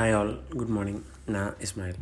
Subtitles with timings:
[0.00, 1.00] Hi all good morning
[1.34, 1.96] நான் இஸ்மாயில்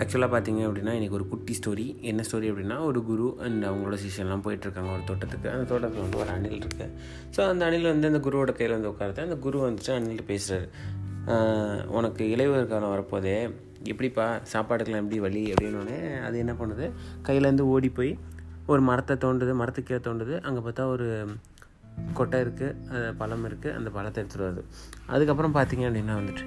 [0.00, 4.42] ஆக்சுவலாக பார்த்தீங்க அப்படின்னா எனக்கு ஒரு குட்டி ஸ்டோரி என்ன ஸ்டோரி அப்படின்னா ஒரு குரு அண்ட் அவங்களோட சிஷியெல்லாம்
[4.46, 5.46] போயிட்டுருக்காங்க ஒரு தோட்டத்துக்கு.
[5.52, 6.86] அந்த தோட்டத்தில் வந்து ஒரு அணில் இருக்குது
[7.36, 9.24] ஸோ அந்த அணில் வந்து அந்த குருவோட கையில் வந்து உட்காருது.
[9.26, 10.66] அந்த குரு வந்துட்டு அணில்கிட்ட பேசுகிறாரு
[11.98, 13.36] உனக்கு இளைவர் காலம் வரப்போதே.
[13.92, 16.88] எப்படிப்பா சாப்பாடுக்கெல்லாம் எப்படி வழி அப்படின்னோடனே அது என்ன பண்ணுது?
[17.28, 18.12] கையிலேருந்து ஓடி போய்
[18.74, 20.36] ஒரு மரத்தை தோண்டுது மரத்துக்கு கீழே தோண்டுது.
[20.48, 21.08] அங்கே பார்த்தா ஒரு
[22.18, 24.62] கொட்டை இருக்குது பழம் இருக்குது அந்த பழத்தை எடுத்துகிட்டு வருது.
[25.14, 26.46] அதுக்கப்புறம் பார்த்தீங்க அப்படின்னா வந்துட்டு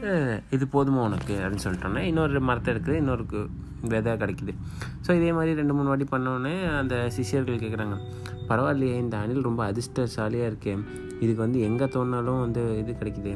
[0.55, 3.25] இது போதுமா உனக்கு அப்படின்னு சொல்லிட்டோன்னே இன்னொரு மரத்தை எடுக்குது இன்னொரு
[3.93, 4.53] விதை கிடைக்குது.
[5.05, 7.97] ஸோ இதே மாதிரி ரெண்டு மூணு வாட்டி பண்ணோடனே அந்த சிஷியர்கள் கேட்குறாங்க
[8.51, 10.75] பரவாயில்லையே இந்த அணில் ரொம்ப அதிர்ஷ்டசாலியாக இருக்கே.
[11.23, 13.33] இதுக்கு வந்து எங்கே தோணாலும் வந்து இது கிடைக்குது.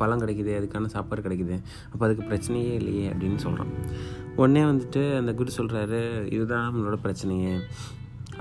[0.00, 1.56] பழம் கிடைக்குது அதுக்கான சாப்பாடு கிடைக்குது.
[1.92, 3.72] அப்போ அதுக்கு பிரச்சனையே இல்லையே அப்படின்னு சொல்கிறான்
[4.40, 6.00] உடனே வந்துட்டு அந்த குரு சொல்கிறாரு
[6.36, 7.54] இதுதான் நம்மளோட பிரச்சனையே.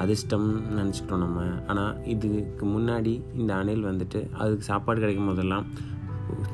[0.03, 1.39] அதிர்ஷ்டம் நினச்சிக்கிட்டோம் நம்ம.
[1.71, 5.65] ஆனால் இதுக்கு முன்னாடி இந்த அணில் வந்துட்டு அதுக்கு சாப்பாடு கிடைக்கும் போதெல்லாம்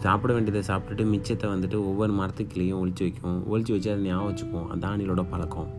[0.03, 3.39] சாப்பிட வேண்டியதை சாப்பிட்டுட்டு மிச்சத்தை வந்துட்டு ஒவ்வொரு மரத்துக்குள்ளேயும் ஒழிச்சு வைக்கும்.
[3.51, 5.69] ஒழிச்சு வச்சு அதை ஞாபகம் வச்சுக்கும் அதான் அணிலோட பழக்கம்.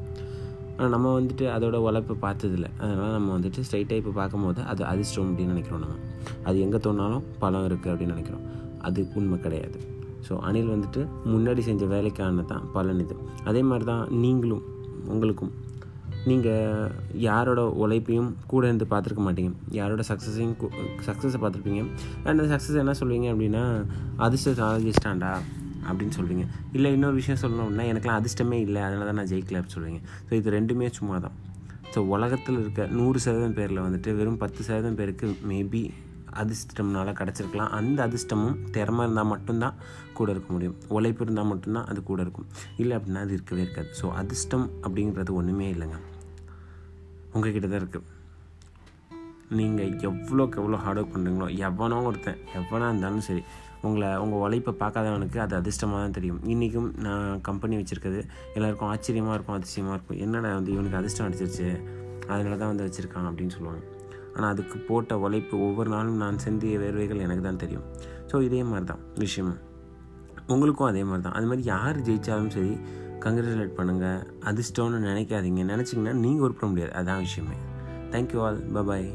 [0.77, 2.67] ஆனால் நம்ம வந்துட்டு அதோட உழைப்பை பார்த்ததில்ல.
[2.83, 5.97] அதனால் நம்ம வந்துட்டு ஸ்ட்ரைட்டாக இப்போ பார்க்கும்போது அது அதிர்ஷ்டம் அப்படின்னு நினைக்கிறோம் நம்ம.
[6.49, 8.45] அது எங்கே தோணாலும் பழம் இருக்குது அப்படின்னு நினைக்கிறோம்.
[8.89, 9.79] அது உண்மை கிடையாது.
[10.27, 11.01] ஸோ அணில் வந்துட்டு
[11.33, 13.17] முன்னாடி செஞ்ச வேலைக்கான தான் பலன் இது.
[13.51, 14.65] அதே மாதிரி தான் நீங்களும்
[15.13, 15.53] உங்களுக்கும்
[16.27, 19.53] நீங்கள் யாரோட உழைப்பையும் கூட இருந்து பார்த்துருக்க மாட்டீங்க.
[19.71, 20.57] யாரோட சக்ஸஸையும்
[21.07, 21.85] சக்ஸஸை பார்த்துருப்பீங்க.
[22.25, 25.33] அண்ட் அந்த சக்ஸஸ் என்ன சொல்லுவீங்க அப்படின்னா அதிர்ஷ்டம் ஆகிஸ்டாண்டா
[25.89, 30.01] அப்படின்னு சொல்லுவீங்க இல்லை இன்னொரு விஷயம் சொல்லணும்னா எனக்குலாம் அதிர்ஷ்டமே இல்லை அதனால தான் நான் ஜெயிக்கல அப்படின்னு சொல்லுவீங்க
[30.31, 31.33] ஸோ இது ரெண்டுமே சும்மா தான்
[31.95, 35.91] ஸோ உலகத்தில் இருக்க நூறு சதவீதம் பேரில் வந்துட்டு வெறும் பத்து சதவீதம் பேருக்கு மேபி
[36.43, 37.73] அதிர்ஷ்டம்னால கிடச்சிருக்கலாம்.
[37.79, 39.79] அந்த அதிர்ஷ்டமும் திறமை இருந்தால் மட்டும்தான்
[40.19, 40.77] கூட இருக்க முடியும்.
[40.97, 42.49] உழைப்பு இருந்தால் மட்டும்தான் அது கூட இருக்கும்.
[42.83, 43.91] இல்லை அப்படின்னா அது இருக்கவே இருக்காது.
[44.01, 45.99] ஸோ அதிர்ஷ்டம் அப்படிங்கிறது ஒன்றுமே இல்லைங்க.
[47.35, 48.17] உங்ககிட்ட தான் இருக்குது
[49.59, 53.43] நீங்கள் எவ்வளோக்கு எவ்வளோ ஹார்ட் ஒர்க் பண்ணுறீங்களோ எவனோ ஒருத்தன் எவனா இருந்தாலும் சரி
[53.87, 56.41] உங்களை உங்கள் உழைப்பை பார்க்காதவனுக்கு அது அதிர்ஷ்டமாக தான் தெரியும்.
[56.53, 58.23] இன்றைக்கும் நான் கம்பெனி வச்சுருக்கிறது
[58.57, 60.19] எல்லாருக்கும் ஆச்சரியமாக இருக்கும் அதிசயமாக இருக்கும்.
[60.25, 61.69] என்னடா வந்து இவனுக்கு அதிர்ஷ்டம் அடிச்சிருச்சு?
[62.33, 63.83] அதனால தான் வந்து வச்சுருக்கான் அப்படின்னு சொல்லுவாங்க.
[64.35, 67.87] ஆனால் அதுக்கு போட்ட உழைப்பு ஒவ்வொரு நாளும் நான் சிந்திய வேர்வைகள் எனக்கு தான் தெரியும்.
[68.31, 69.53] ஸோ இதே மாதிரி தான் விஷயம்
[70.55, 72.75] உங்களுக்கும் அதே மாதிரி தான் அது மாதிரி யார் ஜெயித்தாலும் சரி
[73.25, 75.63] கங்க்ராச்சுலேட் பண்ணுங்கள் அதிர்ஷ்டம்னு நினைக்காதீங்க.
[75.73, 76.93] நினச்சிங்கன்னா நீங்கள் உருப்பட முடியாது.
[77.01, 77.57] அதான் விஷயமே.
[78.13, 79.09] Thank you all bye bye